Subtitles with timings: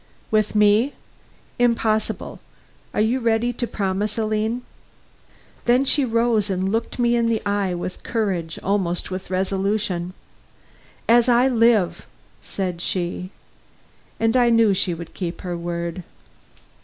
[0.31, 0.93] "With me?
[1.59, 2.39] Impossible.
[2.91, 4.63] Are you ready to promise, Aline?"
[5.65, 10.13] Then she rose and looked me in the eye with courage, almost with resolution.
[11.07, 12.07] "As I live!"
[12.41, 13.29] said she.
[14.19, 16.01] And I knew she would keep her word.